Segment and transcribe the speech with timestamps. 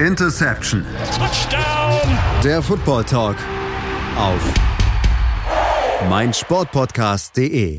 [0.00, 0.84] Interception.
[1.16, 2.18] Touchdown.
[2.44, 3.36] Der Football Talk
[4.18, 4.42] auf
[6.10, 7.78] meinsportpodcast.de.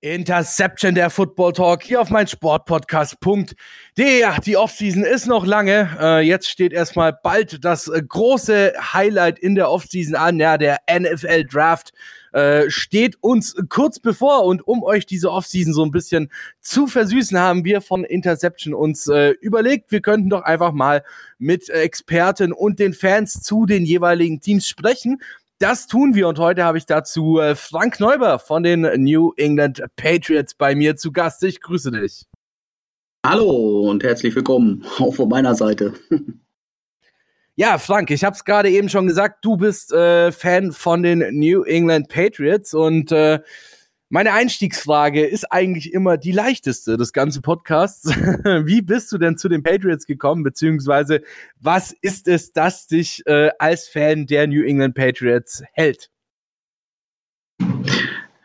[0.00, 3.54] Interception der Football Talk hier auf meinsportpodcast.de.
[3.96, 5.88] Ja, die Offseason ist noch lange.
[6.00, 10.78] Äh, jetzt steht erstmal bald das äh, große Highlight in der Offseason an, ja, der
[10.90, 11.92] NFL Draft.
[12.34, 17.38] Äh, steht uns kurz bevor und um euch diese Offseason so ein bisschen zu versüßen,
[17.38, 21.04] haben wir von Interception uns äh, überlegt, wir könnten doch einfach mal
[21.38, 25.22] mit Experten und den Fans zu den jeweiligen Teams sprechen.
[25.60, 29.84] Das tun wir und heute habe ich dazu äh, Frank Neuber von den New England
[29.94, 31.44] Patriots bei mir zu Gast.
[31.44, 32.24] Ich grüße dich.
[33.24, 35.94] Hallo und herzlich willkommen auch von meiner Seite.
[37.56, 41.20] Ja, Frank, ich habe es gerade eben schon gesagt, du bist äh, Fan von den
[41.38, 43.38] New England Patriots und äh,
[44.08, 48.08] meine Einstiegsfrage ist eigentlich immer die leichteste des ganzen Podcasts.
[48.64, 51.22] Wie bist du denn zu den Patriots gekommen, beziehungsweise
[51.60, 56.10] was ist es, das dich äh, als Fan der New England Patriots hält?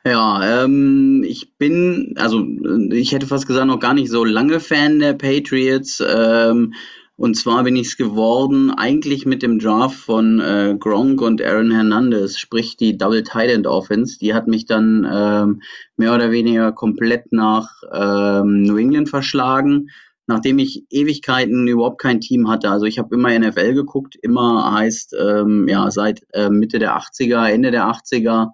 [0.05, 2.45] Ja, ähm, ich bin, also
[2.91, 6.01] ich hätte fast gesagt, noch gar nicht so lange Fan der Patriots.
[6.07, 6.73] Ähm,
[7.19, 11.69] und zwar bin ich es geworden, eigentlich mit dem Draft von äh, Gronk und Aaron
[11.69, 14.17] Hernandez, sprich die Double Tight End Offense.
[14.19, 15.61] Die hat mich dann ähm,
[15.97, 19.89] mehr oder weniger komplett nach ähm, New England verschlagen,
[20.27, 22.69] nachdem ich Ewigkeiten überhaupt kein Team hatte.
[22.69, 27.49] Also ich habe immer NFL geguckt, immer heißt ähm, ja seit äh, Mitte der 80er,
[27.49, 28.51] Ende der 80er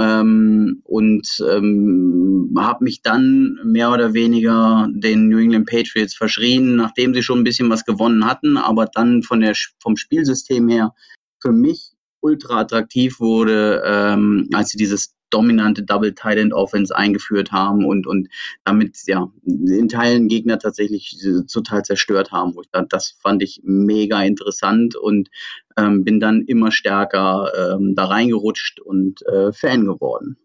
[0.00, 7.14] ähm, und ähm, habe mich dann mehr oder weniger den New England Patriots verschrien, nachdem
[7.14, 10.94] sie schon ein bisschen was gewonnen hatten, aber dann von der, vom Spielsystem her
[11.40, 17.84] für mich ultra attraktiv wurde, ähm, als sie dieses dominante Double Tight Offense eingeführt haben
[17.84, 18.28] und, und
[18.64, 21.16] damit ja in Teilen Gegner tatsächlich
[21.52, 22.54] total zerstört haben.
[22.88, 25.30] Das fand ich mega interessant und
[25.76, 30.36] ähm, bin dann immer stärker ähm, da reingerutscht und äh, Fan geworden.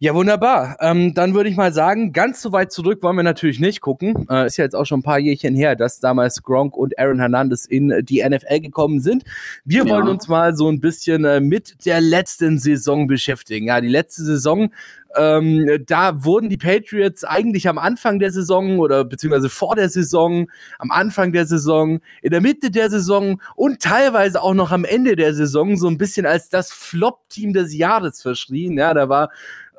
[0.00, 0.76] Ja, wunderbar.
[0.78, 4.28] Ähm, dann würde ich mal sagen, ganz so weit zurück wollen wir natürlich nicht gucken.
[4.30, 7.18] Äh, ist ja jetzt auch schon ein paar Jährchen her, dass damals Gronk und Aaron
[7.18, 9.24] Hernandez in die NFL gekommen sind.
[9.64, 9.90] Wir ja.
[9.90, 13.66] wollen uns mal so ein bisschen äh, mit der letzten Saison beschäftigen.
[13.66, 14.70] Ja, die letzte Saison
[15.16, 20.50] ähm, da wurden die Patriots eigentlich am Anfang der Saison oder beziehungsweise vor der Saison,
[20.78, 25.16] am Anfang der Saison, in der Mitte der Saison und teilweise auch noch am Ende
[25.16, 28.76] der Saison so ein bisschen als das Flop-Team des Jahres verschrien.
[28.76, 29.30] Ja, da war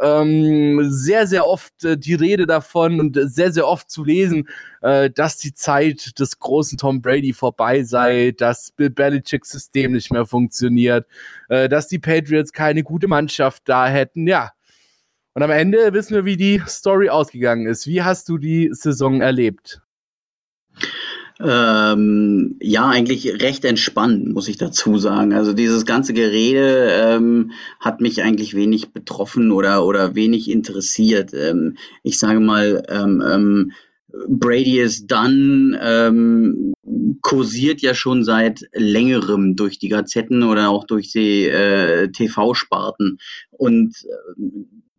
[0.02, 4.48] ähm, sehr, sehr oft äh, die Rede davon und sehr, sehr oft zu lesen,
[4.82, 10.12] äh, dass die Zeit des großen Tom Brady vorbei sei, dass Bill Belichicks System nicht
[10.12, 11.06] mehr funktioniert,
[11.50, 14.28] äh, dass die Patriots keine gute Mannschaft da hätten.
[14.28, 14.52] Ja,
[15.40, 17.88] und am Ende wissen wir, wie die Story ausgegangen ist.
[17.88, 19.82] Wie hast du die Saison erlebt?
[21.40, 25.32] Ähm, ja, eigentlich recht entspannt, muss ich dazu sagen.
[25.32, 31.34] Also dieses ganze Gerede ähm, hat mich eigentlich wenig betroffen oder, oder wenig interessiert.
[31.34, 33.72] Ähm, ich sage mal, ähm, ähm,
[34.28, 36.74] Brady is done ähm,
[37.22, 43.20] kursiert ja schon seit längerem durch die Gazetten oder auch durch die äh, TV-Sparten.
[43.52, 44.42] Und äh,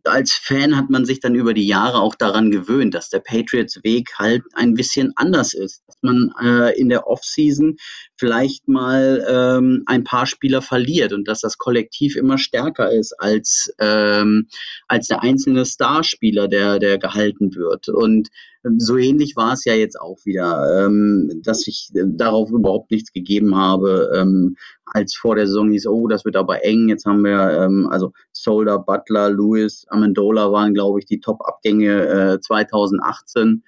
[0.05, 3.83] als Fan hat man sich dann über die Jahre auch daran gewöhnt, dass der Patriots
[3.83, 5.83] Weg halt ein bisschen anders ist.
[5.87, 7.77] Dass man äh, in der Offseason
[8.17, 13.73] vielleicht mal ähm, ein paar Spieler verliert und dass das Kollektiv immer stärker ist als,
[13.79, 14.47] ähm,
[14.87, 17.89] als der einzelne Starspieler, der, der gehalten wird.
[17.89, 18.29] Und
[18.77, 23.11] so ähnlich war es ja jetzt auch wieder, ähm, dass ich äh, darauf überhaupt nichts
[23.11, 24.55] gegeben habe, ähm,
[24.85, 26.89] als vor der Saison hieß, oh, das wird aber eng.
[26.89, 32.39] Jetzt haben wir, ähm, also Solder, Butler, Lewis, Amendola waren, glaube ich, die Top-Abgänge äh,
[32.39, 33.63] 2018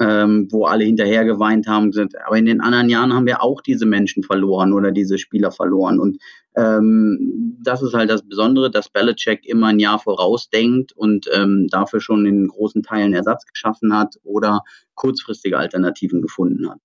[0.00, 1.92] ähm, wo alle hinterher geweint haben.
[1.92, 2.14] Sind.
[2.26, 6.00] Aber in den anderen Jahren haben wir auch diese Menschen verloren oder diese Spieler verloren.
[6.00, 6.18] Und
[6.56, 12.00] ähm, das ist halt das Besondere, dass Belichick immer ein Jahr vorausdenkt und ähm, dafür
[12.00, 14.62] schon in großen Teilen Ersatz geschaffen hat oder
[14.94, 16.78] kurzfristige Alternativen gefunden hat.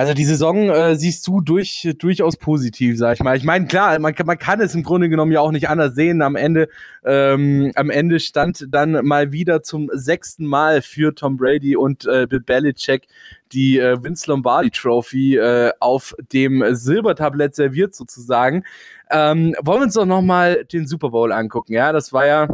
[0.00, 3.36] Also die Saison äh, siehst du durch, durchaus positiv, sag ich mal.
[3.36, 6.22] Ich meine, klar, man, man kann es im Grunde genommen ja auch nicht anders sehen.
[6.22, 6.70] Am Ende,
[7.04, 12.26] ähm, am Ende stand dann mal wieder zum sechsten Mal für Tom Brady und äh,
[12.26, 13.08] Bill Belichick
[13.52, 18.64] die äh, Vince Lombardi Trophy äh, auf dem Silbertablett serviert sozusagen.
[19.10, 21.74] Ähm, wollen wir uns doch nochmal den Super Bowl angucken.
[21.74, 22.48] Ja, das war ja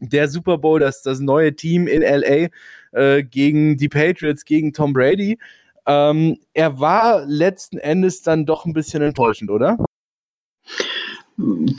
[0.00, 2.48] der Super Bowl, das, das neue Team in LA
[2.90, 5.38] äh, gegen die Patriots, gegen Tom Brady.
[5.86, 9.78] Ähm, er war letzten Endes dann doch ein bisschen enttäuschend, oder?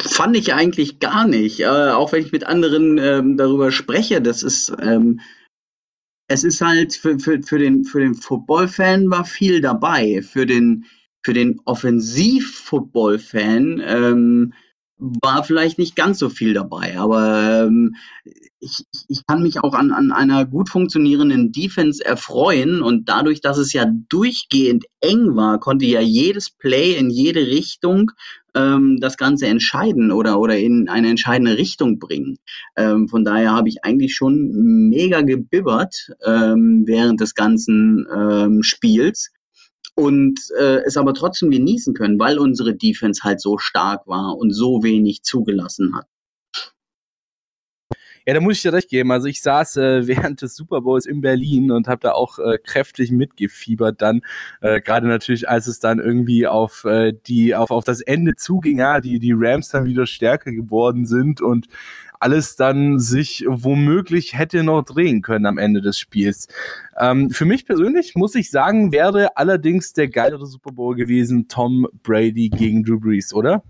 [0.01, 1.61] Fand ich eigentlich gar nicht.
[1.61, 5.19] Äh, auch wenn ich mit anderen ähm, darüber spreche, das ist, ähm,
[6.27, 10.21] es ist halt für, für, für den, für den Football-Fan war viel dabei.
[10.21, 10.85] Für den,
[11.23, 14.53] für den Offensiv-Football-Fan ähm,
[14.97, 17.95] war vielleicht nicht ganz so viel dabei, aber ähm,
[18.59, 23.57] ich, ich kann mich auch an, an einer gut funktionierenden Defense erfreuen und dadurch, dass
[23.57, 28.11] es ja durchgehend eng war, konnte ja jedes Play in jede Richtung
[28.55, 32.37] ähm, das Ganze entscheiden oder, oder in eine entscheidende Richtung bringen.
[32.77, 39.31] Ähm, von daher habe ich eigentlich schon mega gebibbert ähm, während des ganzen ähm, Spiels
[39.95, 44.51] und äh, es aber trotzdem genießen können, weil unsere Defense halt so stark war und
[44.51, 46.07] so wenig zugelassen hat.
[48.25, 49.11] Ja, da muss ich dir recht geben.
[49.11, 52.57] Also ich saß äh, während des Super Bowls in Berlin und habe da auch äh,
[52.57, 54.21] kräftig mitgefiebert dann.
[54.61, 58.79] Äh, Gerade natürlich, als es dann irgendwie auf äh, die auf, auf das Ende zuging,
[58.79, 61.67] ja, die, die Rams dann wieder stärker geworden sind und
[62.23, 66.47] alles dann sich womöglich hätte noch drehen können am Ende des Spiels.
[66.97, 71.85] Ähm, für mich persönlich muss ich sagen, wäre allerdings der geilere Super Bowl gewesen Tom
[72.01, 73.61] Brady gegen Drew Brees, oder?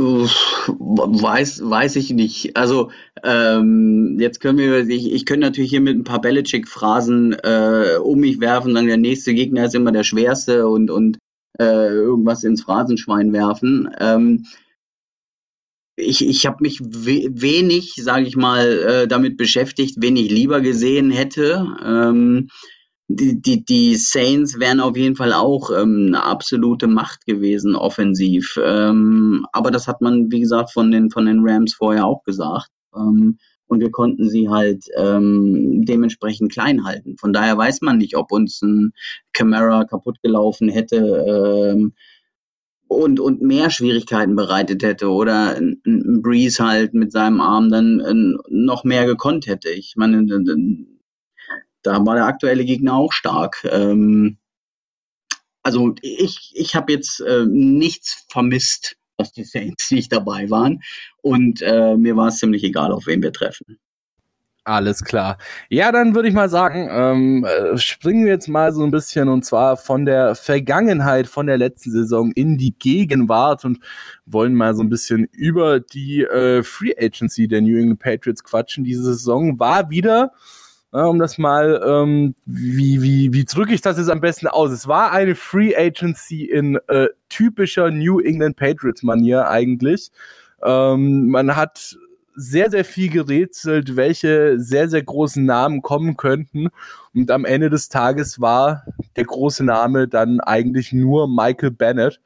[0.00, 2.56] Weiß, weiß ich nicht.
[2.56, 2.90] Also
[3.22, 8.20] ähm, jetzt können wir, ich, ich könnte natürlich hier mit ein paar Belichick-Phrasen äh, um
[8.20, 11.18] mich werfen, sagen, der nächste Gegner ist immer der schwerste und, und
[11.58, 13.90] äh, irgendwas ins Phrasenschwein werfen.
[13.98, 14.46] Ähm,
[15.96, 20.60] ich ich habe mich we wenig, sage ich mal, äh, damit beschäftigt, wen ich lieber
[20.60, 21.66] gesehen hätte.
[21.84, 22.48] Ähm,
[23.12, 28.56] die, die, die Saints wären auf jeden Fall auch ähm, eine absolute Macht gewesen, offensiv.
[28.62, 32.68] Ähm, aber das hat man, wie gesagt, von den, von den Rams vorher auch gesagt.
[32.94, 37.16] Ähm, und wir konnten sie halt ähm, dementsprechend klein halten.
[37.18, 38.92] Von daher weiß man nicht, ob uns ein
[39.32, 41.94] Camara kaputt gelaufen hätte ähm,
[42.86, 48.00] und, und mehr Schwierigkeiten bereitet hätte oder ein, ein Breeze halt mit seinem Arm dann
[48.00, 49.70] äh, noch mehr gekonnt hätte.
[49.70, 50.24] Ich meine,
[51.82, 53.64] da war der aktuelle Gegner auch stark.
[53.70, 54.38] Ähm,
[55.62, 60.82] also ich, ich habe jetzt äh, nichts vermisst, was die Saints nicht dabei waren.
[61.22, 63.78] Und äh, mir war es ziemlich egal, auf wen wir treffen.
[64.64, 65.38] Alles klar.
[65.70, 69.28] Ja, dann würde ich mal sagen, ähm, äh, springen wir jetzt mal so ein bisschen
[69.28, 73.78] und zwar von der Vergangenheit, von der letzten Saison in die Gegenwart und
[74.26, 78.84] wollen mal so ein bisschen über die äh, Free Agency der New England Patriots quatschen.
[78.84, 80.32] Diese Saison war wieder
[80.92, 84.72] ja, um das mal, ähm, wie, wie, wie drücke ich das jetzt am besten aus?
[84.72, 90.10] Es war eine Free Agency in äh, typischer New England Patriots-Manier eigentlich.
[90.62, 91.96] Ähm, man hat
[92.34, 96.68] sehr, sehr viel gerätselt, welche sehr, sehr großen Namen kommen könnten.
[97.14, 98.84] Und am Ende des Tages war
[99.16, 102.20] der große Name dann eigentlich nur Michael Bennett.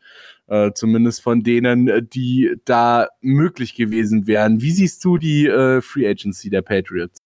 [0.47, 4.61] Äh, zumindest von denen, die da möglich gewesen wären.
[4.61, 7.23] Wie siehst du die äh, Free Agency der Patriots?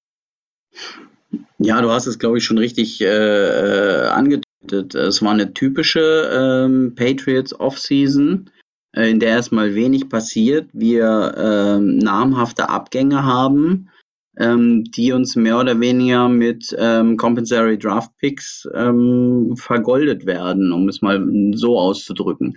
[1.58, 4.94] Ja, du hast es, glaube ich, schon richtig äh, äh, angedeutet.
[4.94, 8.50] Es war eine typische ähm, Patriots Offseason,
[8.92, 10.68] äh, in der erstmal wenig passiert.
[10.72, 13.90] Wir ähm, namhafte Abgänge haben,
[14.38, 20.88] ähm, die uns mehr oder weniger mit ähm, Compensatory Draft Picks ähm, vergoldet werden, um
[20.88, 21.22] es mal
[21.54, 22.56] so auszudrücken.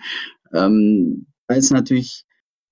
[0.54, 2.26] Ähm, da ist natürlich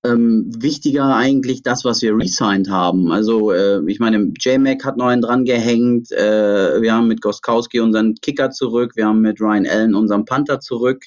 [0.06, 3.12] ähm, wichtiger eigentlich das, was wir resigned haben.
[3.12, 7.80] Also äh, ich meine, J-Mac hat noch einen dran gehängt, äh, wir haben mit Goskowski
[7.80, 11.04] unseren Kicker zurück, wir haben mit Ryan Allen unseren Panther zurück.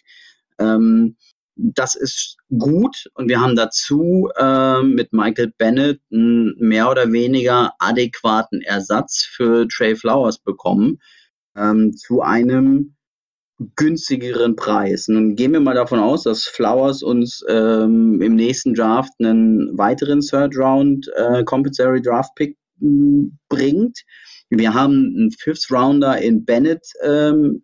[0.59, 1.17] Ähm,
[1.57, 7.73] das ist gut und wir haben dazu äh, mit Michael Bennett einen mehr oder weniger
[7.79, 10.99] adäquaten Ersatz für Trey Flowers bekommen
[11.57, 12.95] ähm, zu einem
[13.77, 15.09] günstigeren Preis.
[15.09, 20.21] Nun gehen wir mal davon aus, dass Flowers uns ähm, im nächsten Draft einen weiteren
[20.21, 24.01] Third Round äh, Compensatory Draft Pick hm, bringt.
[24.51, 27.63] Wir haben einen Fifth Rounder in Bennett ähm,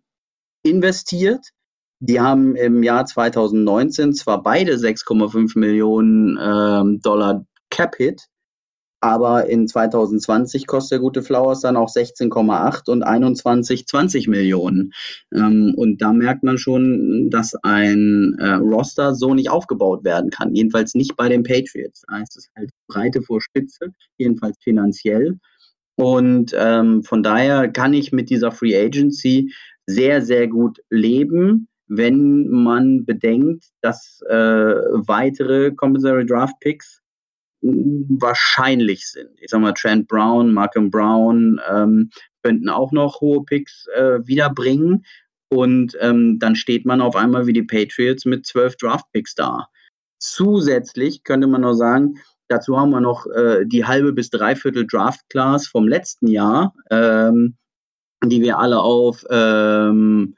[0.63, 1.45] investiert.
[1.99, 8.23] Die haben im Jahr 2019 zwar beide 6,5 Millionen ähm, Dollar Cap Hit,
[9.01, 14.91] aber in 2020 kostet der gute Flowers dann auch 16,8 und 21 20 Millionen.
[15.33, 20.53] Ähm, und da merkt man schon, dass ein äh, Roster so nicht aufgebaut werden kann.
[20.53, 22.03] Jedenfalls nicht bei den Patriots.
[22.07, 25.37] Da heißt es halt Breite vor Spitze, jedenfalls finanziell.
[25.95, 29.53] Und ähm, von daher kann ich mit dieser Free Agency
[29.85, 37.01] sehr, sehr gut leben, wenn man bedenkt, dass äh, weitere Compensatory Draft Picks
[37.61, 39.31] wahrscheinlich sind.
[39.41, 42.09] Ich sag mal, Trent Brown, Markham Brown ähm,
[42.43, 45.05] könnten auch noch hohe Picks äh, wiederbringen.
[45.49, 49.67] Und ähm, dann steht man auf einmal wie die Patriots mit zwölf Draft-Picks da.
[50.19, 55.21] Zusätzlich könnte man noch sagen, Dazu haben wir noch äh, die halbe bis dreiviertel Draft
[55.29, 57.55] Class vom letzten Jahr, ähm,
[58.25, 60.35] die wir alle auf ähm,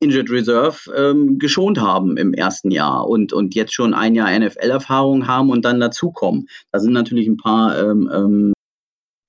[0.00, 5.26] Injured Reserve ähm, geschont haben im ersten Jahr und, und jetzt schon ein Jahr NFL-Erfahrung
[5.26, 6.48] haben und dann dazukommen.
[6.70, 8.52] Da sind natürlich ein paar ähm, ähm,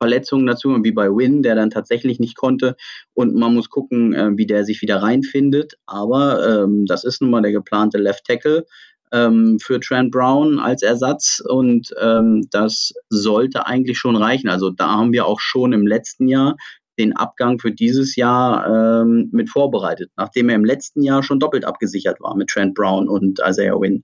[0.01, 2.75] Verletzungen dazu, wie bei Win, der dann tatsächlich nicht konnte.
[3.13, 5.75] Und man muss gucken, äh, wie der sich wieder reinfindet.
[5.85, 8.65] Aber ähm, das ist nun mal der geplante Left Tackle
[9.11, 11.41] ähm, für Trent Brown als Ersatz.
[11.47, 14.49] Und ähm, das sollte eigentlich schon reichen.
[14.49, 16.55] Also da haben wir auch schon im letzten Jahr
[16.97, 21.65] den Abgang für dieses Jahr ähm, mit vorbereitet, nachdem er im letzten Jahr schon doppelt
[21.65, 24.03] abgesichert war mit Trent Brown und Isaiah Wynn.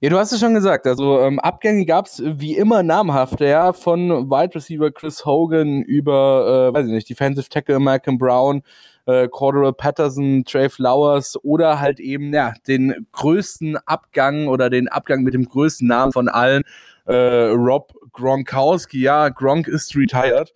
[0.00, 0.88] Ja, du hast es schon gesagt.
[0.88, 6.70] Also ähm, Abgänge gab es wie immer namhafte, ja, von Wide Receiver Chris Hogan über,
[6.70, 8.62] äh, weiß ich nicht, Defensive Tackle Malcolm Brown,
[9.06, 15.22] äh, Cordero Patterson, Trey Flowers oder halt eben, ja, den größten Abgang oder den Abgang
[15.22, 16.64] mit dem größten Namen von allen,
[17.06, 19.00] äh, Rob Gronkowski.
[19.02, 20.52] Ja, Gronk ist retired.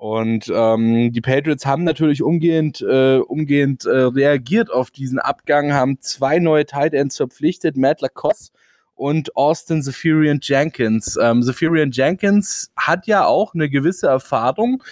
[0.00, 6.00] Und ähm, die Patriots haben natürlich umgehend, äh, umgehend äh, reagiert auf diesen Abgang, haben
[6.00, 8.50] zwei neue Tight Ends verpflichtet, Matt Lacoste
[8.94, 11.18] und Austin Zephyrian Jenkins.
[11.20, 14.82] Ähm, Zephyrian Jenkins hat ja auch eine gewisse Erfahrung,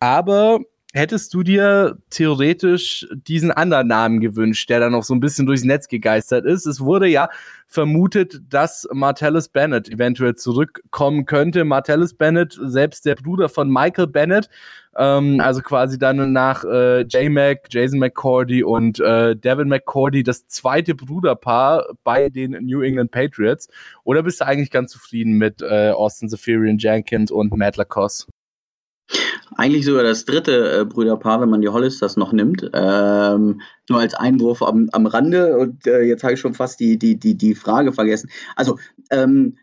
[0.00, 0.60] aber
[0.94, 5.64] hättest du dir theoretisch diesen anderen Namen gewünscht, der dann noch so ein bisschen durchs
[5.64, 6.66] Netz gegeistert ist?
[6.66, 7.28] Es wurde ja
[7.66, 11.64] vermutet, dass Martellus Bennett eventuell zurückkommen könnte.
[11.64, 14.48] Martellus Bennett, selbst der Bruder von Michael Bennett,
[14.96, 20.94] ähm, also quasi dann nach äh, J-Mac, Jason McCordy und äh, Devin McCordy das zweite
[20.94, 23.68] Bruderpaar bei den New England Patriots.
[24.04, 28.32] Oder bist du eigentlich ganz zufrieden mit äh, Austin Zephyrian Jenkins und Matt Lacoste?
[29.56, 32.70] Eigentlich sogar das dritte äh, Brüderpaar, wenn man die Hollisters noch nimmt.
[32.72, 36.98] Ähm, nur als Einwurf am, am Rande und äh, jetzt habe ich schon fast die,
[36.98, 38.30] die, die, die Frage vergessen.
[38.56, 38.78] Also,
[39.10, 39.56] ähm,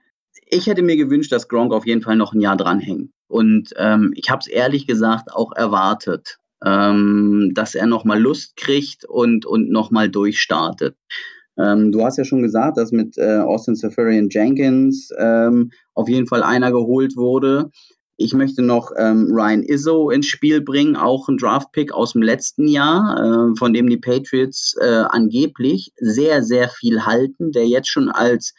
[0.48, 3.12] ich hätte mir gewünscht, dass Gronk auf jeden Fall noch ein Jahr dranhängt.
[3.28, 9.06] Und ähm, ich habe es ehrlich gesagt auch erwartet, ähm, dass er nochmal Lust kriegt
[9.06, 10.96] und, und nochmal durchstartet.
[11.58, 16.28] Ähm, du hast ja schon gesagt, dass mit äh, Austin Safarian Jenkins ähm, auf jeden
[16.28, 17.72] Fall einer geholt wurde.
[18.18, 22.68] Ich möchte noch ähm, Ryan Izzo ins Spiel bringen, auch ein Draft-Pick aus dem letzten
[22.68, 28.10] Jahr, äh, von dem die Patriots äh, angeblich sehr, sehr viel halten, der jetzt schon
[28.10, 28.54] als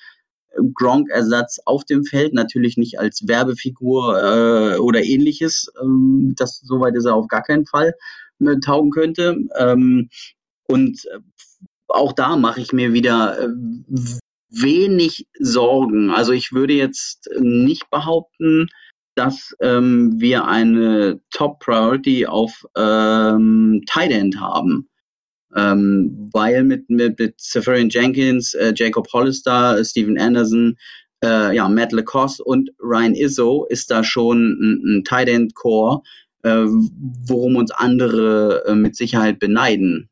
[0.74, 5.70] Gronk-Ersatz auf dem Feld, natürlich nicht als Werbefigur äh, oder ähnliches.
[5.82, 7.94] Ähm, das soweit ist er auf gar keinen Fall
[8.40, 9.36] äh, taugen könnte.
[9.56, 10.08] Ähm,
[10.68, 11.18] und äh,
[11.88, 13.48] auch da mache ich mir wieder äh,
[14.50, 16.10] wenig Sorgen.
[16.10, 18.68] Also ich würde jetzt nicht behaupten,
[19.16, 24.88] dass ähm, wir eine Top Priority auf ähm, Tight End haben.
[25.54, 30.76] Ähm, weil mit, mit, mit Safarian Jenkins, äh, Jacob Hollister, Steven Anderson,
[31.24, 36.02] äh, ja, Matt Lacoste und Ryan Izzo ist da schon ein, ein Tight End Core,
[36.42, 36.66] äh,
[37.26, 40.10] worum uns andere äh, mit Sicherheit beneiden.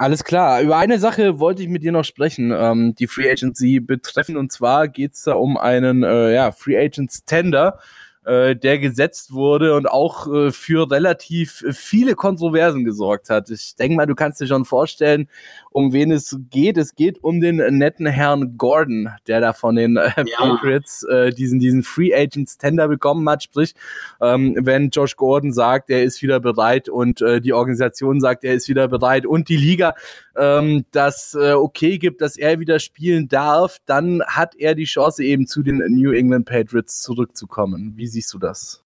[0.00, 0.62] Alles klar.
[0.62, 4.36] Über eine Sache wollte ich mit dir noch sprechen, ähm, die Free Agency betreffen.
[4.36, 7.80] Und zwar geht es da um einen äh, ja, Free Agents Tender
[8.28, 13.48] äh, der gesetzt wurde und auch äh, für relativ viele Kontroversen gesorgt hat.
[13.48, 15.28] Ich denke mal, du kannst dir schon vorstellen,
[15.70, 16.76] um wen es geht.
[16.76, 20.36] Es geht um den netten Herrn Gordon, der da von den äh, ja.
[20.36, 23.42] Patriots äh, diesen, diesen Free Agents Tender bekommen hat.
[23.42, 23.74] Sprich,
[24.20, 28.54] ähm, wenn Josh Gordon sagt, er ist wieder bereit und äh, die Organisation sagt, er
[28.54, 29.94] ist wieder bereit und die Liga
[30.36, 35.24] ähm, das äh, okay gibt, dass er wieder spielen darf, dann hat er die Chance
[35.24, 37.94] eben zu den New England Patriots zurückzukommen.
[37.96, 38.82] Wie siehst du das?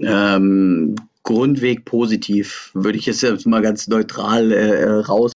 [0.00, 5.32] Ähm, Grundweg positiv, würde ich jetzt mal ganz neutral äh, äh raus.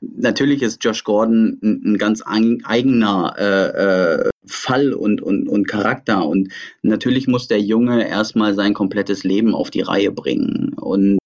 [0.00, 6.26] Natürlich ist Josh Gordon ein, ein ganz eigener äh, äh, Fall und, und, und Charakter
[6.26, 6.50] und
[6.80, 10.72] natürlich muss der Junge erstmal sein komplettes Leben auf die Reihe bringen.
[10.74, 11.18] Und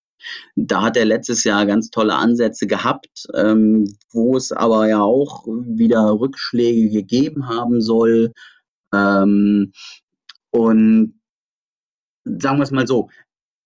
[0.56, 5.46] da hat er letztes Jahr ganz tolle Ansätze gehabt, ähm, wo es aber ja auch
[5.46, 8.32] wieder Rückschläge gegeben haben soll.
[8.92, 9.72] Ähm,
[10.54, 11.20] und
[12.24, 13.10] sagen wir es mal so,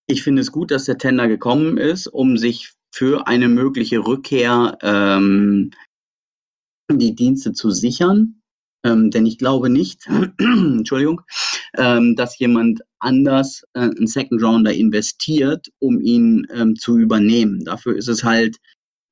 [0.07, 4.75] ich finde es gut, dass der Tender gekommen ist, um sich für eine mögliche Rückkehr
[4.81, 5.69] ähm,
[6.91, 8.41] die Dienste zu sichern.
[8.83, 10.07] Ähm, denn ich glaube nicht,
[10.39, 11.21] Entschuldigung,
[11.77, 17.65] ähm, dass jemand anders äh, einen Second Rounder investiert, um ihn ähm, zu übernehmen.
[17.65, 18.57] Dafür ist es halt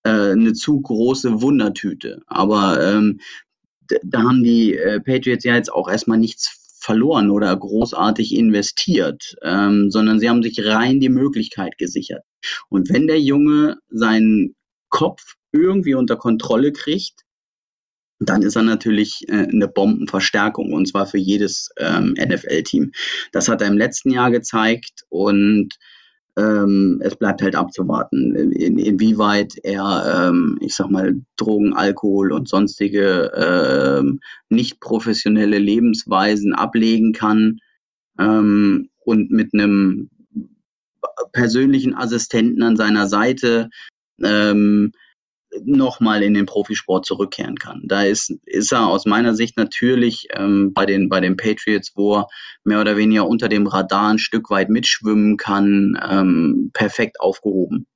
[0.03, 2.23] äh, eine zu große Wundertüte.
[2.25, 3.19] Aber ähm,
[4.03, 9.91] da haben die äh, Patriots ja jetzt auch erstmal nichts verloren oder großartig investiert, ähm,
[9.91, 12.23] sondern sie haben sich rein die Möglichkeit gesichert.
[12.69, 14.55] Und wenn der Junge seinen
[14.87, 17.23] Kopf irgendwie unter Kontrolle kriegt,
[18.19, 22.93] dann ist er natürlich äh, eine Bombenverstärkung und zwar für jedes ähm, NFL-Team.
[23.33, 25.75] Das hat er im letzten Jahr gezeigt und
[26.37, 32.47] ähm, es bleibt halt abzuwarten, in, inwieweit er, ähm, ich sag mal, Drogen, Alkohol und
[32.47, 37.59] sonstige ähm, nicht professionelle Lebensweisen ablegen kann
[38.19, 40.09] ähm, und mit einem
[41.33, 43.69] persönlichen Assistenten an seiner Seite
[44.23, 44.91] ähm,
[45.65, 47.83] nochmal in den Profisport zurückkehren kann.
[47.85, 52.17] Da ist, ist er aus meiner Sicht natürlich ähm, bei, den, bei den Patriots, wo
[52.17, 52.27] er
[52.63, 57.87] mehr oder weniger unter dem Radar ein Stück weit mitschwimmen kann, ähm, perfekt aufgehoben.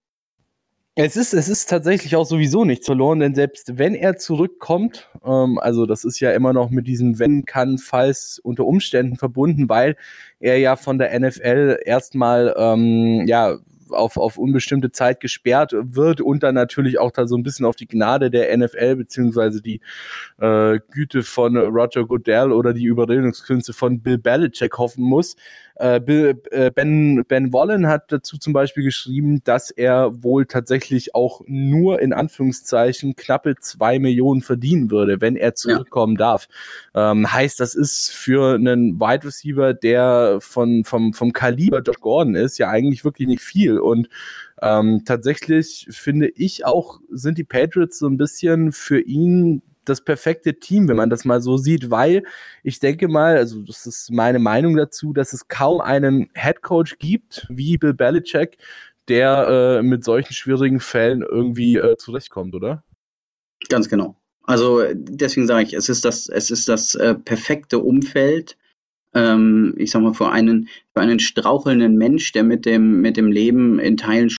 [0.95, 5.57] Es ist, es ist tatsächlich auch sowieso nichts verloren, denn selbst wenn er zurückkommt, ähm,
[5.57, 9.95] also das ist ja immer noch mit diesem Wenn, kann, falls unter Umständen verbunden, weil
[10.41, 13.57] er ja von der NFL erstmal ähm, ja
[13.91, 17.75] auf, auf unbestimmte Zeit gesperrt wird und dann natürlich auch da so ein bisschen auf
[17.75, 19.81] die Gnade der NFL beziehungsweise die
[20.39, 25.35] äh, Güte von Roger Goodell oder die Überredungskünste von Bill Belichick hoffen muss.
[25.81, 25.95] Äh,
[26.51, 31.99] äh, ben, ben Wallen hat dazu zum Beispiel geschrieben, dass er wohl tatsächlich auch nur
[31.99, 36.19] in Anführungszeichen knappe zwei Millionen verdienen würde, wenn er zurückkommen ja.
[36.19, 36.47] darf.
[36.93, 42.35] Ähm, heißt, das ist für einen Wide Receiver, der von, vom, vom Kaliber Josh Gordon
[42.35, 43.79] ist, ja eigentlich wirklich nicht viel.
[43.79, 44.07] Und
[44.61, 50.59] ähm, tatsächlich finde ich auch, sind die Patriots so ein bisschen für ihn das perfekte
[50.59, 52.23] Team, wenn man das mal so sieht, weil
[52.63, 56.97] ich denke mal, also das ist meine Meinung dazu, dass es kaum einen Head Coach
[56.97, 58.57] gibt wie Bill Belichick,
[59.07, 62.83] der äh, mit solchen schwierigen Fällen irgendwie äh, zurechtkommt, oder?
[63.69, 64.15] Ganz genau.
[64.43, 68.57] Also deswegen sage ich, es ist das, es ist das äh, perfekte Umfeld.
[69.13, 73.31] Ähm, ich sag mal, für einen, für einen strauchelnden Mensch, der mit dem, mit dem
[73.31, 74.35] Leben in Teilen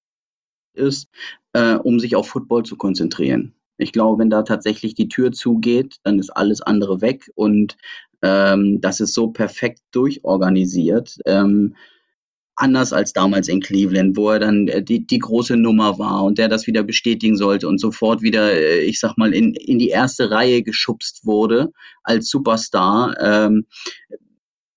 [0.74, 1.08] ist,
[1.52, 3.54] äh, um sich auf Football zu konzentrieren.
[3.78, 7.76] Ich glaube, wenn da tatsächlich die Tür zugeht, dann ist alles andere weg und
[8.22, 11.18] ähm, das ist so perfekt durchorganisiert.
[11.26, 11.74] Ähm,
[12.56, 16.38] anders als damals in Cleveland, wo er dann äh, die, die große Nummer war und
[16.38, 19.88] der das wieder bestätigen sollte und sofort wieder, äh, ich sag mal, in, in die
[19.88, 21.72] erste Reihe geschubst wurde
[22.04, 23.16] als Superstar.
[23.20, 23.66] Ähm,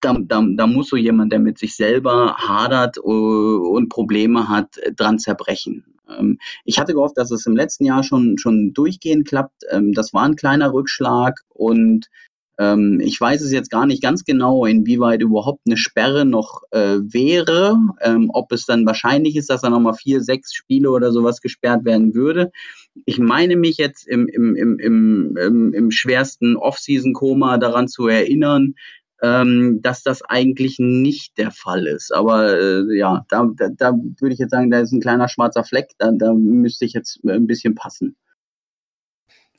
[0.02, 4.80] da, da, da muss so jemand, der mit sich selber hadert uh, und Probleme hat,
[4.96, 5.95] dran zerbrechen.
[6.10, 9.63] Ähm, ich hatte gehofft, dass es im letzten Jahr schon, schon durchgehend klappt.
[9.70, 12.10] Ähm, das war ein kleiner Rückschlag und
[12.58, 17.00] ähm, ich weiß es jetzt gar nicht ganz genau, inwieweit überhaupt eine Sperre noch äh,
[17.02, 21.41] wäre, ähm, ob es dann wahrscheinlich ist, dass er nochmal vier, sechs Spiele oder sowas
[21.41, 22.52] gesperrt werden würde.
[23.06, 28.76] Ich meine mich jetzt im, im, im, im, im, im schwersten Off-Season-Koma daran zu erinnern,
[29.26, 32.14] ähm, dass das eigentlich nicht der Fall ist.
[32.14, 35.64] Aber äh, ja, da, da, da würde ich jetzt sagen, da ist ein kleiner schwarzer
[35.64, 38.16] Fleck, da, da müsste ich jetzt ein bisschen passen.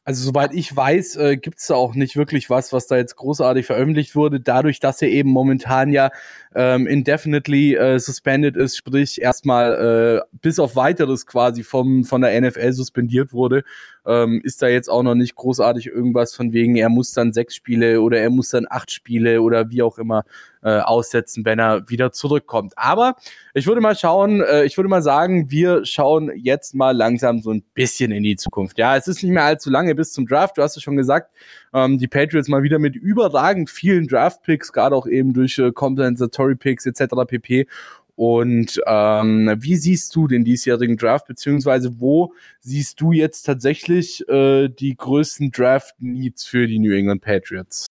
[0.09, 3.17] Also soweit ich weiß, äh, gibt es da auch nicht wirklich was, was da jetzt
[3.17, 6.13] großartig veröffentlicht wurde, dadurch, dass er eben momentan ja
[6.55, 12.41] ähm, indefinitely äh, suspended ist, sprich erstmal äh, bis auf weiteres quasi vom von der
[12.41, 13.65] NFL suspendiert wurde,
[14.07, 17.57] ähm, ist da jetzt auch noch nicht großartig irgendwas von wegen, er muss dann sechs
[17.57, 20.23] Spiele oder er muss dann acht Spiele oder wie auch immer
[20.67, 22.73] äh, aussetzen, wenn er wieder zurückkommt.
[22.77, 23.15] Aber
[23.55, 27.53] ich würde mal schauen, äh, ich würde mal sagen, wir schauen jetzt mal langsam so
[27.53, 28.77] ein bisschen in die Zukunft.
[28.77, 30.59] Ja, es ist nicht mehr allzu lange bis zum Draft.
[30.59, 31.31] Du hast es schon gesagt,
[31.73, 36.57] ähm, die Patriots mal wieder mit überragend vielen Draft-Picks, gerade auch eben durch äh, Compensatory
[36.57, 37.15] Picks etc.
[37.29, 37.69] pp.
[38.17, 44.69] Und ähm, wie siehst du den diesjährigen Draft, beziehungsweise wo siehst du jetzt tatsächlich äh,
[44.69, 47.87] die größten Draft-Needs für die New England Patriots?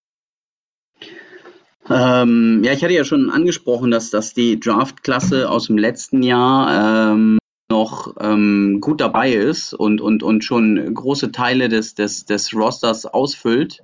[1.88, 7.12] Ähm, ja, ich hatte ja schon angesprochen, dass, dass die Draft-Klasse aus dem letzten Jahr
[7.12, 12.54] ähm, noch ähm, gut dabei ist und, und, und schon große Teile des, des, des
[12.54, 13.82] Rosters ausfüllt.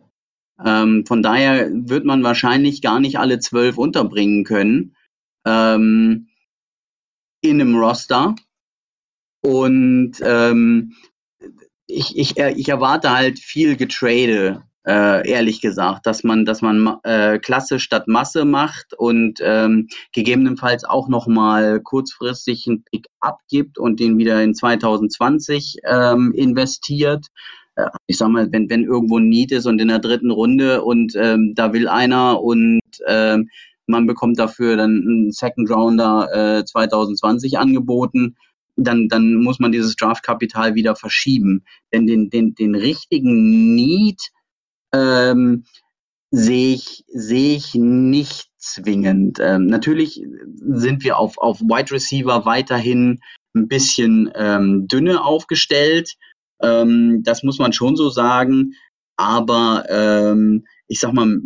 [0.65, 4.95] Ähm, von daher wird man wahrscheinlich gar nicht alle zwölf unterbringen können.
[5.45, 6.29] Ähm,
[7.43, 8.35] in einem Roster.
[9.43, 10.95] Und ähm,
[11.87, 16.99] ich, ich, äh, ich erwarte halt viel Getrade, äh, ehrlich gesagt, dass man, dass man
[17.05, 24.01] äh, Klasse statt Masse macht und ähm, gegebenenfalls auch nochmal kurzfristig einen Pick abgibt und
[24.01, 27.27] den wieder in 2020 ähm, investiert.
[27.77, 30.83] Äh, ich sag mal, wenn, wenn irgendwo ein Need ist und in der dritten Runde
[30.83, 33.49] und ähm, da will einer und ähm,
[33.87, 38.37] man bekommt dafür dann einen Second Rounder äh, 2020 angeboten,
[38.77, 41.65] dann, dann muss man dieses Draftkapital wieder verschieben.
[41.93, 44.31] Denn den, den, den richtigen Need
[44.95, 45.65] ähm,
[46.31, 49.39] sehe ich, sehe ich nicht zwingend.
[49.41, 50.23] Ähm, natürlich
[50.57, 53.21] sind wir auf, auf Wide Receiver weiterhin
[53.55, 56.15] ein bisschen ähm, dünne aufgestellt.
[56.63, 58.75] Ähm, das muss man schon so sagen.
[59.17, 61.41] aber ähm, ich sag mal,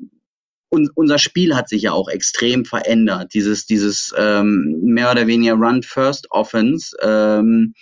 [0.70, 3.34] un unser Spiel hat sich ja auch extrem verändert.
[3.34, 7.74] Dieses, dieses ähm, mehr oder weniger Run-First-Offense ähm,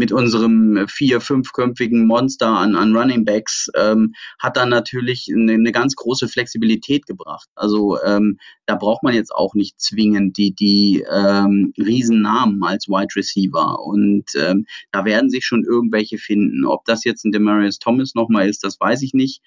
[0.00, 5.72] mit unserem vier-, fünfköpfigen Monster an, an Running Backs ähm, hat dann natürlich eine, eine,
[5.72, 7.50] ganz große Flexibilität gebracht.
[7.54, 13.14] Also ähm, da braucht man jetzt auch nicht zwingend die, die ähm, Riesennamen als Wide
[13.14, 13.78] Receiver.
[13.84, 16.64] Und ähm, da werden sich schon irgendwelche finden.
[16.64, 19.42] Ob das jetzt ein Demarius Thomas nochmal ist, das weiß ich nicht.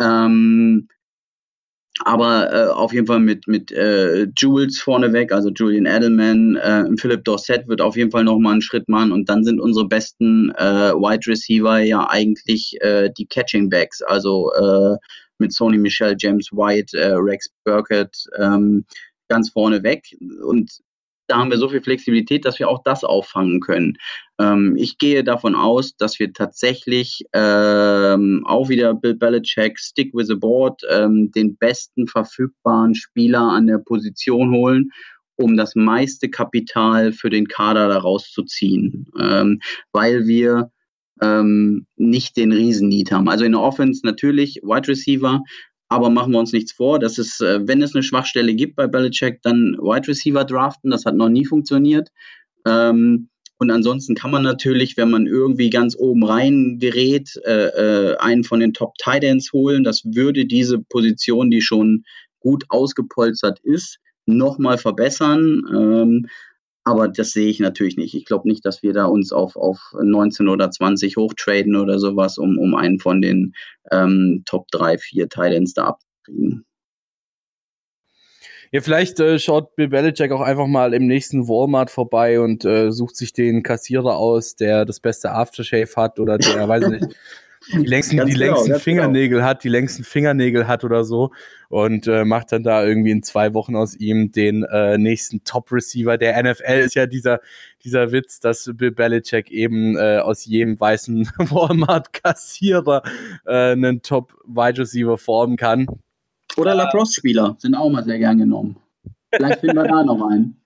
[0.00, 0.86] Ähm,
[2.04, 7.24] aber äh, auf jeden Fall mit, mit äh, Jules vorneweg, also Julian Edelman, äh, Philip
[7.24, 9.12] Dorset wird auf jeden Fall nochmal einen Schritt machen.
[9.12, 14.50] Und dann sind unsere besten äh, Wide Receiver ja eigentlich äh, die Catching Backs, also
[14.54, 14.96] äh,
[15.38, 18.84] mit Sony Michel, James White, äh, Rex Burkett ähm,
[19.28, 20.16] ganz vorneweg.
[20.42, 20.70] Und
[21.30, 23.96] da haben wir so viel Flexibilität, dass wir auch das auffangen können.
[24.40, 30.26] Ähm, ich gehe davon aus, dass wir tatsächlich ähm, auch wieder Bill Belichick, Stick with
[30.26, 34.90] the Board, ähm, den besten verfügbaren Spieler an der Position holen,
[35.36, 39.60] um das meiste Kapital für den Kader daraus zu ziehen, ähm,
[39.92, 40.70] weil wir
[41.22, 43.28] ähm, nicht den Riesen-Need haben.
[43.28, 45.42] Also in der Offense natürlich Wide Receiver,
[45.90, 48.86] aber machen wir uns nichts vor, dass es, äh, wenn es eine Schwachstelle gibt bei
[48.86, 50.90] Belichick, dann Wide Receiver draften.
[50.90, 52.10] Das hat noch nie funktioniert.
[52.64, 58.16] Ähm, und ansonsten kann man natürlich, wenn man irgendwie ganz oben rein gerät, äh, äh,
[58.18, 59.82] einen von den Top Titans holen.
[59.82, 62.04] Das würde diese Position, die schon
[62.38, 65.62] gut ausgepolstert ist, nochmal verbessern.
[65.74, 66.26] Ähm,
[66.90, 68.14] aber das sehe ich natürlich nicht.
[68.14, 72.38] Ich glaube nicht, dass wir da uns auf, auf 19 oder 20 hochtraden oder sowas,
[72.38, 73.54] um, um einen von den
[73.90, 76.64] ähm, Top 3, 4 Titans da abzukriegen.
[78.72, 82.92] Ja, vielleicht äh, schaut Bill Belichick auch einfach mal im nächsten Walmart vorbei und äh,
[82.92, 87.16] sucht sich den Kassierer aus, der das beste Aftershave hat oder der, weiß ich nicht,
[87.68, 89.48] die längsten, die genau, längsten Fingernägel genau.
[89.48, 91.30] hat, die längsten Fingernägel hat oder so
[91.68, 96.16] und äh, macht dann da irgendwie in zwei Wochen aus ihm den äh, nächsten Top-Receiver
[96.18, 96.80] der NFL.
[96.80, 97.40] Ist ja dieser,
[97.84, 103.02] dieser Witz, dass Bill Belichick eben äh, aus jedem weißen Walmart-Kassierer
[103.46, 105.86] äh, einen Top-Wide-Receiver formen kann.
[106.56, 108.76] Oder Lacrosse-Spieler sind auch mal sehr gern genommen.
[109.32, 110.59] Vielleicht finden wir da noch einen.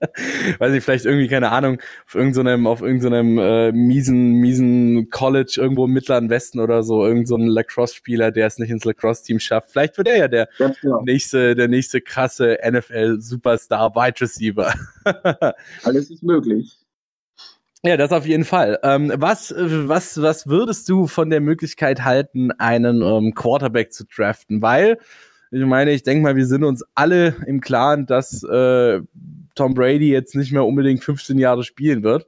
[0.58, 5.86] weiß ich, vielleicht irgendwie, keine Ahnung, auf irgendeinem, auf irgendeinem äh, miesen, miesen College irgendwo
[5.86, 9.70] im Mittleren Westen oder so, irgendein so Lacrosse-Spieler, der es nicht ins Lacrosse-Team schafft.
[9.70, 11.02] Vielleicht wird er ja der genau.
[11.02, 14.74] nächste, der nächste krasse NFL-Superstar Wide Receiver.
[15.82, 16.78] Alles ist möglich.
[17.82, 18.80] Ja, das auf jeden Fall.
[18.82, 24.60] Ähm, was, was, was würdest du von der Möglichkeit halten, einen ähm, Quarterback zu draften?
[24.60, 24.98] Weil,
[25.52, 29.02] ich meine, ich denke mal, wir sind uns alle im Klaren, dass äh,
[29.56, 32.26] Tom Brady jetzt nicht mehr unbedingt 15 Jahre spielen wird.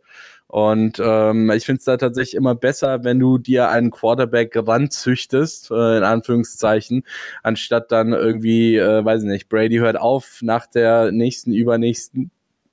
[0.48, 5.70] Und ähm, ich finde es da tatsächlich immer besser, wenn du dir einen Quarterback ranzüchtest,
[5.70, 7.04] äh, in Anführungszeichen,
[7.42, 12.30] anstatt dann irgendwie, äh, weiß ich nicht, Brady hört auf nach der nächsten, übernächsten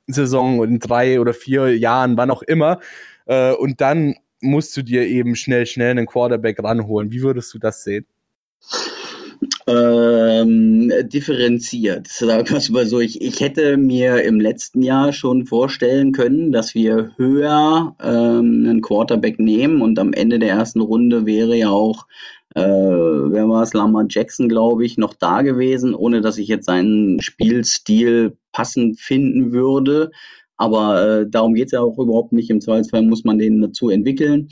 [0.07, 2.79] Saison in drei oder vier Jahren, wann auch immer.
[3.25, 7.11] Äh, und dann musst du dir eben schnell, schnell einen Quarterback ranholen.
[7.11, 8.05] Wie würdest du das sehen?
[9.67, 12.07] Ähm, differenziert.
[12.07, 16.75] Sagen wir mal so, ich, ich hätte mir im letzten Jahr schon vorstellen können, dass
[16.75, 22.05] wir höher ähm, einen Quarterback nehmen und am Ende der ersten Runde wäre ja auch,
[22.53, 26.67] äh, wer war es, Lamar Jackson, glaube ich, noch da gewesen, ohne dass ich jetzt
[26.67, 30.11] seinen Spielstil passend finden würde.
[30.57, 32.51] Aber äh, darum geht es ja auch überhaupt nicht.
[32.51, 34.49] Im Zweifelsfall muss man den dazu entwickeln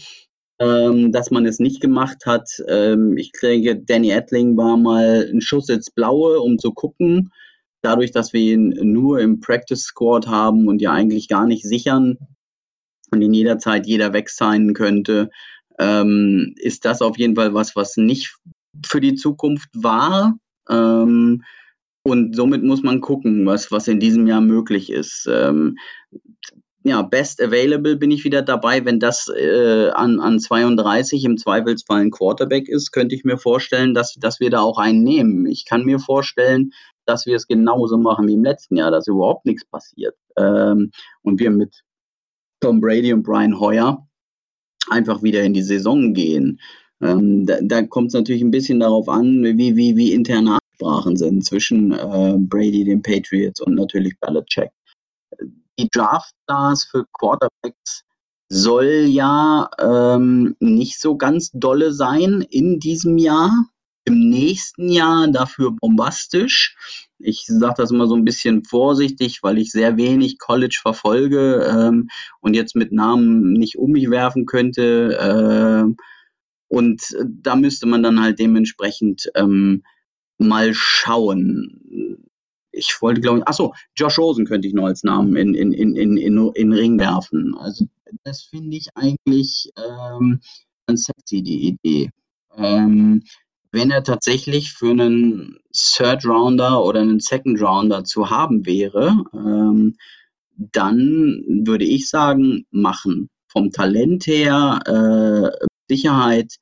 [0.63, 2.49] ähm, dass man es nicht gemacht hat.
[2.67, 7.31] Ähm, ich denke, Danny Ettling war mal ein Schuss ins Blaue, um zu gucken.
[7.81, 12.17] Dadurch, dass wir ihn nur im Practice Squad haben und ja eigentlich gar nicht sichern
[13.11, 15.29] und in jeder Zeit jeder weg sein könnte,
[15.79, 18.37] ähm, ist das auf jeden Fall was, was nicht
[18.85, 20.37] für die Zukunft war.
[20.69, 21.43] Ähm,
[22.05, 25.27] und somit muss man gucken, was, was in diesem Jahr möglich ist.
[25.29, 25.77] Ähm,
[26.83, 28.83] ja, Best Available bin ich wieder dabei.
[28.83, 33.93] Wenn das äh, an, an 32 im Zweifelsfall ein Quarterback ist, könnte ich mir vorstellen,
[33.93, 35.45] dass, dass wir da auch einen nehmen.
[35.45, 36.71] Ich kann mir vorstellen,
[37.05, 40.15] dass wir es genauso machen wie im letzten Jahr, dass überhaupt nichts passiert.
[40.37, 40.91] Ähm,
[41.21, 41.83] und wir mit
[42.59, 44.05] Tom Brady und Brian Hoyer
[44.89, 46.59] einfach wieder in die Saison gehen.
[47.01, 51.15] Ähm, da da kommt es natürlich ein bisschen darauf an, wie, wie, wie interne Absprachen
[51.15, 54.69] sind zwischen äh, Brady, den Patriots und natürlich Belichick
[55.79, 58.03] die Draft-Stars für Quarterbacks
[58.49, 63.51] soll ja ähm, nicht so ganz dolle sein in diesem Jahr.
[64.05, 66.75] Im nächsten Jahr dafür bombastisch.
[67.19, 72.09] Ich sage das immer so ein bisschen vorsichtig, weil ich sehr wenig College verfolge ähm,
[72.41, 75.17] und jetzt mit Namen nicht um mich werfen könnte.
[75.17, 75.95] Äh,
[76.67, 79.83] Und da müsste man dann halt dementsprechend ähm,
[80.39, 82.25] mal schauen.
[82.73, 85.95] Ich wollte, glaube ich, achso, Josh Rosen könnte ich noch als Namen in, in, in,
[85.95, 87.55] in, in, in Ring werfen.
[87.55, 87.85] Also
[88.23, 90.41] das finde ich eigentlich ähm,
[90.87, 92.09] ganz sexy, die Idee.
[92.57, 93.23] Ähm,
[93.71, 99.95] wenn er tatsächlich für einen Third Rounder oder einen Second Rounder zu haben wäre, ähm,
[100.57, 103.29] dann würde ich sagen, machen.
[103.47, 106.55] Vom Talent her, äh, Sicherheit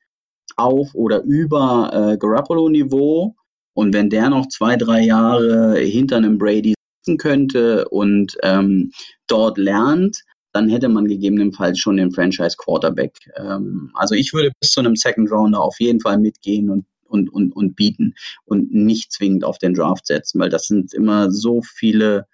[0.56, 3.34] auf oder über äh, Garoppolo-Niveau.
[3.74, 8.92] Und wenn der noch zwei, drei Jahre hinter einem Brady sitzen könnte und ähm,
[9.26, 13.16] dort lernt, dann hätte man gegebenenfalls schon den Franchise Quarterback.
[13.36, 17.28] Ähm, also ich würde bis zu einem Second Rounder auf jeden Fall mitgehen und und,
[17.28, 18.14] und, und bieten
[18.46, 22.26] und nicht zwingend auf den Draft setzen, weil das sind immer so viele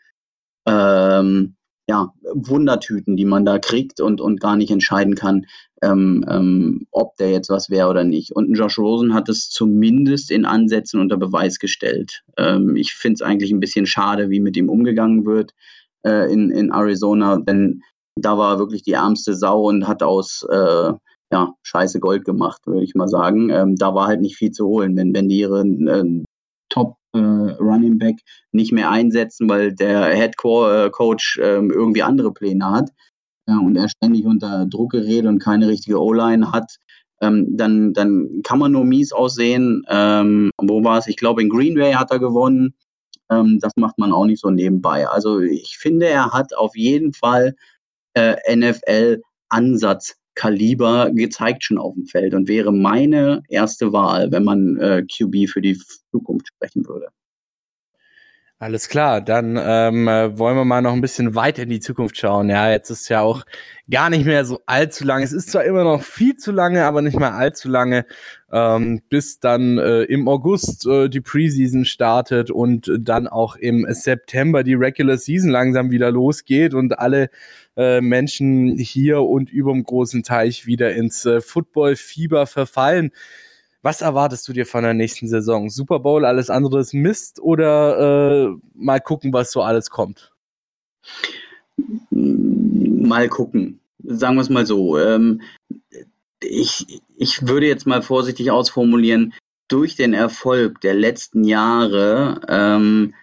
[0.67, 1.57] ähm,
[1.89, 5.47] ja, Wundertüten, die man da kriegt und, und gar nicht entscheiden kann,
[5.83, 8.33] ähm, ähm, ob der jetzt was wäre oder nicht.
[8.33, 12.23] Und Josh Rosen hat es zumindest in Ansätzen unter Beweis gestellt.
[12.37, 15.55] Ähm, ich finde es eigentlich ein bisschen schade, wie mit ihm umgegangen wird
[16.05, 17.83] äh, in, in Arizona, denn
[18.17, 20.93] da war wirklich die ärmste Sau und hat aus äh,
[21.33, 23.51] ja, scheiße Gold gemacht, würde ich mal sagen.
[23.51, 26.25] Ähm, da war halt nicht viel zu holen, wenn, wenn die ihren äh,
[27.15, 28.17] äh, Running Back
[28.53, 32.91] nicht mehr einsetzen, weil der Head äh, Coach äh, irgendwie andere Pläne hat
[33.49, 36.77] ja, und er ständig unter Druck gerät und keine richtige O-Line hat,
[37.23, 39.85] ähm, dann, dann kann man nur mies aussehen.
[39.89, 41.07] Ähm, wo war es?
[41.07, 42.75] Ich glaube, in Green Bay hat er gewonnen.
[43.31, 45.09] Ähm, das macht man auch nicht so nebenbei.
[45.09, 47.57] Also ich finde, er hat auf jeden Fall
[48.13, 54.77] äh, NFL-Ansatz Kaliber gezeigt schon auf dem Feld und wäre meine erste Wahl, wenn man
[54.77, 55.77] äh, QB für die
[56.13, 57.09] Zukunft sprechen würde.
[58.61, 62.19] Alles klar, dann ähm, äh, wollen wir mal noch ein bisschen weiter in die Zukunft
[62.19, 62.51] schauen.
[62.51, 63.47] Ja, jetzt ist ja auch
[63.89, 65.25] gar nicht mehr so allzu lange.
[65.25, 68.05] Es ist zwar immer noch viel zu lange, aber nicht mehr allzu lange,
[68.51, 74.65] ähm, bis dann äh, im August äh, die Preseason startet und dann auch im September
[74.65, 77.31] die Regular Season langsam wieder losgeht und alle
[77.77, 83.13] äh, Menschen hier und überm großen Teich wieder ins äh, Football-Fieber verfallen.
[83.83, 85.71] Was erwartest du dir von der nächsten Saison?
[85.71, 90.33] Super Bowl, alles andere ist Mist oder äh, mal gucken, was so alles kommt?
[92.11, 93.81] Mal gucken.
[94.03, 94.99] Sagen wir es mal so.
[94.99, 95.43] Ähm,
[96.41, 99.35] ich, ich würde jetzt mal vorsichtig ausformulieren,
[99.69, 103.15] durch den Erfolg der letzten Jahre ähm,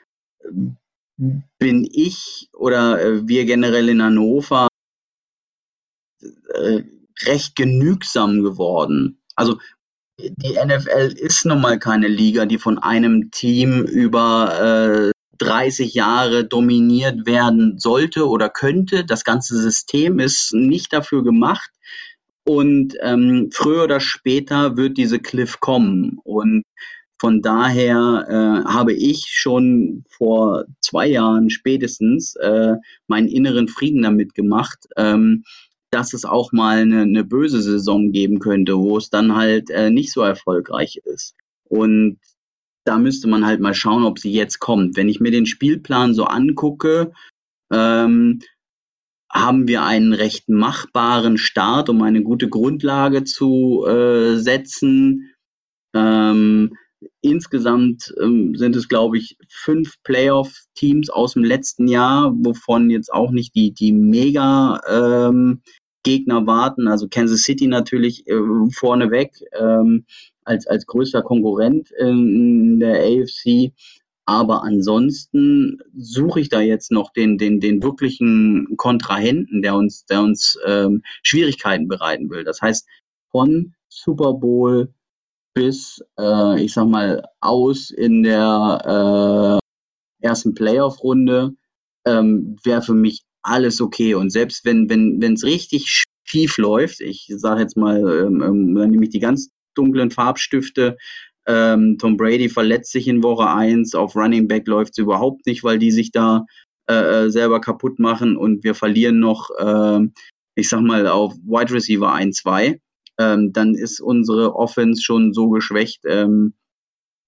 [1.57, 4.67] bin ich oder äh, wir generell in Hannover
[6.53, 6.83] äh,
[7.23, 9.19] recht genügsam geworden.
[9.35, 9.57] Also
[10.19, 16.45] die NFL ist nun mal keine Liga, die von einem Team über äh, 30 Jahre
[16.45, 19.04] dominiert werden sollte oder könnte.
[19.04, 21.69] Das ganze System ist nicht dafür gemacht.
[22.45, 26.19] Und ähm, früher oder später wird diese Cliff kommen.
[26.23, 26.63] Und
[27.19, 32.73] von daher äh, habe ich schon vor zwei Jahren spätestens äh,
[33.08, 35.43] meinen inneren Frieden damit gemacht, ähm,
[35.95, 39.89] dass es auch mal eine, eine böse Saison geben könnte, wo es dann halt äh,
[39.89, 41.36] nicht so erfolgreich ist.
[41.69, 42.19] Und
[42.84, 44.97] da müsste man halt mal schauen, ob sie jetzt kommt.
[44.97, 47.13] Wenn ich mir den Spielplan so angucke,
[47.71, 48.41] ähm,
[49.31, 55.34] haben wir einen recht machbaren Start, um eine gute Grundlage zu äh, setzen.
[55.95, 56.75] Ähm,
[57.21, 63.31] insgesamt ähm, sind es, glaube ich, fünf Playoff-Teams aus dem letzten Jahr, wovon jetzt auch
[63.31, 65.62] nicht die, die mega ähm,
[66.05, 66.87] Gegner warten.
[66.87, 68.39] Also Kansas City natürlich äh,
[68.71, 70.05] vorneweg ähm,
[70.45, 73.73] als, als größter Konkurrent in der AFC.
[74.27, 80.21] Aber ansonsten suche ich da jetzt noch den, den, den wirklichen Kontrahenten, der uns, der
[80.21, 82.43] uns ähm, Schwierigkeiten bereiten will.
[82.43, 82.87] Das heißt,
[83.29, 84.93] von Super Bowl
[85.53, 91.55] bis, äh, ich sag mal, aus in der äh, ersten Playoff-Runde
[92.05, 94.15] ähm, wäre für mich alles okay.
[94.15, 98.75] Und selbst wenn wenn wenn es richtig schief läuft, ich sage jetzt mal, ähm, ähm,
[98.75, 100.97] dann nehme ich die ganz dunklen Farbstifte.
[101.47, 105.63] Ähm, Tom Brady verletzt sich in Woche 1, auf Running Back läuft es überhaupt nicht,
[105.63, 106.45] weil die sich da
[106.89, 109.99] äh, äh, selber kaputt machen und wir verlieren noch, äh,
[110.55, 112.79] ich sag mal, auf Wide Receiver 1, 2.
[113.17, 116.53] Ähm, dann ist unsere Offense schon so geschwächt, ähm,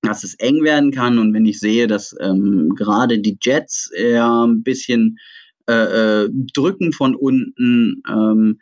[0.01, 1.17] dass es eng werden kann.
[1.17, 5.17] Und wenn ich sehe, dass ähm, gerade die Jets eher ein bisschen
[5.69, 8.59] äh, äh, drücken von unten, ähm,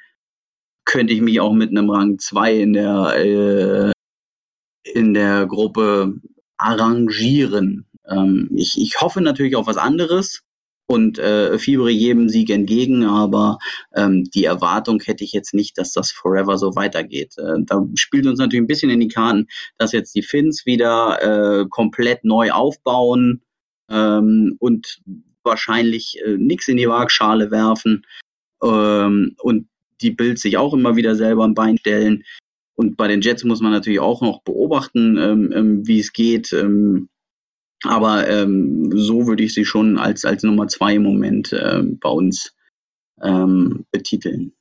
[0.86, 3.92] könnte ich mich auch mit einem Rang 2 in der, äh,
[4.94, 6.16] in der Gruppe
[6.58, 7.86] arrangieren.
[8.08, 10.42] Ähm, ich, ich hoffe natürlich auf was anderes.
[10.88, 13.58] und äh, fiebere jedem Sieg entgegen, aber
[13.96, 17.34] ähm, die Erwartung hätte ich jetzt nicht, dass das forever so weitergeht.
[17.40, 21.62] Äh, da spielt uns natürlich ein bisschen in die Karten, dass jetzt die Finns wieder
[21.62, 23.42] äh, komplett neu aufbauen
[23.90, 25.02] ähm, und
[25.46, 28.06] wahrscheinlich äh, nichts in die Waagschale werfen
[28.64, 29.68] ähm, und
[30.02, 32.24] die Bills sich auch immer wieder selber am Bein stellen.
[32.76, 36.52] Und bei den Jets muss man natürlich auch noch beobachten, ähm, ähm, wie es geht.
[36.52, 37.08] Ähm,
[37.84, 42.10] aber ähm, so würde ich sie schon als, als Nummer zwei im Moment äh, bei
[42.10, 42.52] uns
[43.92, 44.52] betiteln.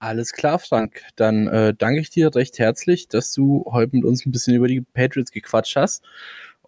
[0.00, 1.02] Alles klar, Frank.
[1.16, 4.68] Dann äh, danke ich dir recht herzlich, dass du heute mit uns ein bisschen über
[4.68, 6.04] die Patriots gequatscht hast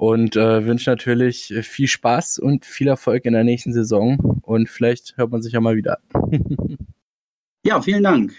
[0.01, 5.19] und äh, wünsche natürlich viel Spaß und viel Erfolg in der nächsten Saison und vielleicht
[5.19, 5.99] hört man sich ja mal wieder.
[7.67, 8.33] ja, vielen Dank.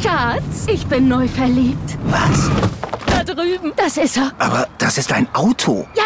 [0.00, 1.98] Schatz, ich bin neu verliebt.
[2.04, 2.48] Was?
[3.08, 3.72] Da drüben.
[3.76, 4.32] Das ist er.
[4.38, 5.84] Aber das ist ein Auto.
[5.96, 6.04] Ja,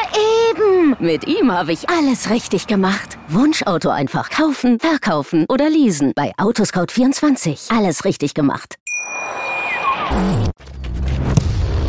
[0.50, 0.96] eben.
[0.98, 3.18] Mit ihm habe ich alles richtig gemacht.
[3.28, 6.12] Wunschauto einfach kaufen, verkaufen oder leasen.
[6.16, 7.76] Bei Autoscout24.
[7.76, 8.76] Alles richtig gemacht.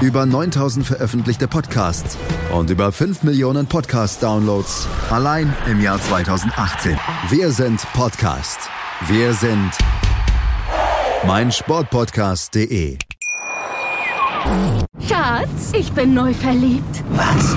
[0.00, 2.18] über 9000 veröffentlichte Podcasts
[2.52, 6.98] und über 5 Millionen Podcast-Downloads allein im Jahr 2018.
[7.30, 8.58] Wir sind Podcast.
[9.08, 9.70] Wir sind
[11.26, 12.98] meinsportpodcast.de.
[15.08, 17.02] Schatz, ich bin neu verliebt.
[17.10, 17.56] Was?